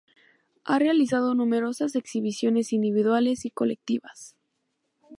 Ha 0.63 0.79
realizado 0.79 1.35
numerosas 1.35 1.95
exhibiciones 1.95 2.73
individuales 2.73 3.45
y 3.45 3.51
colectivas. 3.51 4.35